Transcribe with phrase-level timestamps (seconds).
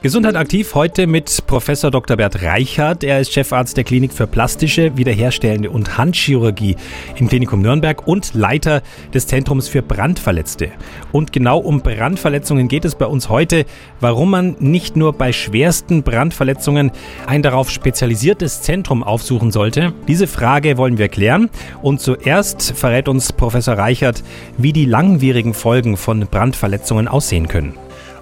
[0.00, 2.16] Gesundheit aktiv heute mit Professor Dr.
[2.16, 3.02] Bert Reichert.
[3.02, 6.76] Er ist Chefarzt der Klinik für plastische, wiederherstellende und Handchirurgie
[7.16, 8.82] im Klinikum Nürnberg und Leiter
[9.12, 10.70] des Zentrums für Brandverletzte.
[11.10, 13.64] Und genau um Brandverletzungen geht es bei uns heute,
[13.98, 16.92] warum man nicht nur bei schwersten Brandverletzungen
[17.26, 19.92] ein darauf spezialisiertes Zentrum aufsuchen sollte.
[20.06, 21.50] Diese Frage wollen wir klären.
[21.82, 24.22] Und zuerst verrät uns Professor Reichert,
[24.58, 27.74] wie die langwierigen Folgen von Brandverletzungen aussehen können.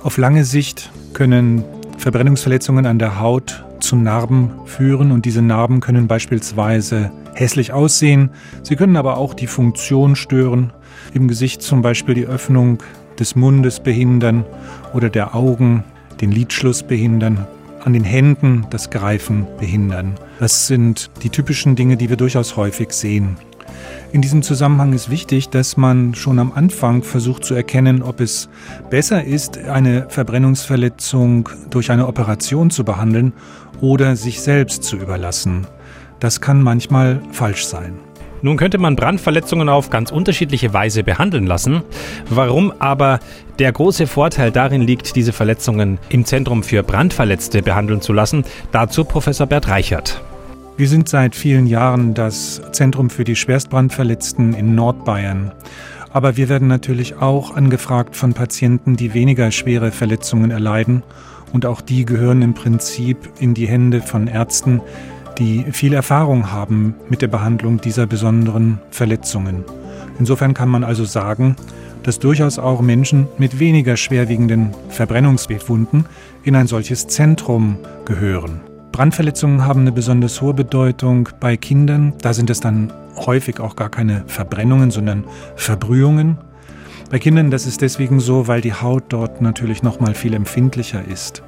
[0.07, 1.65] Auf lange Sicht können
[1.99, 8.31] Verbrennungsverletzungen an der Haut zu Narben führen und diese Narben können beispielsweise hässlich aussehen.
[8.63, 10.73] Sie können aber auch die Funktion stören,
[11.13, 12.85] im Gesicht zum Beispiel die Öffnung
[13.19, 14.45] des Mundes behindern
[14.95, 15.83] oder der Augen,
[16.21, 17.45] den Lidschluss behindern,
[17.85, 20.15] an den Händen das Greifen behindern.
[20.39, 23.39] Das sind die typischen Dinge, die wir durchaus häufig sehen.
[24.13, 28.49] In diesem Zusammenhang ist wichtig, dass man schon am Anfang versucht zu erkennen, ob es
[28.89, 33.33] besser ist, eine Verbrennungsverletzung durch eine Operation zu behandeln
[33.81, 35.67] oder sich selbst zu überlassen.
[36.21, 37.99] Das kann manchmal falsch sein.
[38.43, 41.83] Nun könnte man Brandverletzungen auf ganz unterschiedliche Weise behandeln lassen.
[42.31, 43.19] Warum aber
[43.59, 49.05] der große Vorteil darin liegt, diese Verletzungen im Zentrum für Brandverletzte behandeln zu lassen, dazu
[49.05, 50.23] Professor Bert Reichert.
[50.79, 55.53] Wir sind seit vielen Jahren das Zentrum für die Schwerstbrandverletzten in Nordbayern.
[56.13, 61.03] Aber wir werden natürlich auch angefragt von Patienten, die weniger schwere Verletzungen erleiden.
[61.55, 64.83] Und auch die gehören im Prinzip in die Hände von Ärzten,
[65.39, 69.65] die viel Erfahrung haben mit der Behandlung dieser besonderen Verletzungen.
[70.19, 71.57] Insofern kann man also sagen,
[72.03, 76.05] dass durchaus auch Menschen mit weniger schwerwiegenden Verbrennungswunden
[76.45, 78.76] in ein solches Zentrum gehören.
[78.97, 82.15] Brandverletzungen haben eine besonders hohe Bedeutung bei Kindern.
[82.23, 86.39] Da sind es dann häufig auch gar keine Verbrennungen, sondern Verbrühungen.
[87.11, 91.07] Bei Kindern das ist deswegen so, weil die Haut dort natürlich noch mal viel empfindlicher
[91.07, 91.43] ist.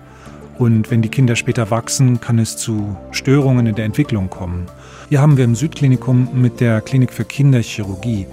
[0.58, 4.67] Und wenn die Kinder später wachsen, kann es zu Störungen in der Entwicklung kommen.
[5.08, 8.27] Hier haben wir im Südklinikum mit der Klinik für Kinderchirurgie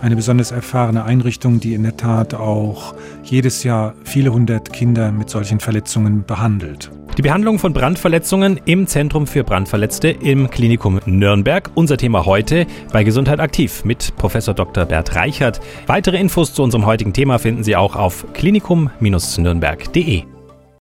[0.00, 5.30] eine besonders erfahrene Einrichtung, die in der Tat auch jedes Jahr viele hundert Kinder mit
[5.30, 6.90] solchen Verletzungen behandelt.
[7.16, 11.68] Die Behandlung von Brandverletzungen im Zentrum für Brandverletzte im Klinikum Nürnberg.
[11.74, 14.84] Unser Thema heute bei Gesundheit aktiv mit Professor Dr.
[14.84, 15.60] Bert Reichert.
[15.88, 20.37] Weitere Infos zu unserem heutigen Thema finden Sie auch auf klinikum-nürnberg.de.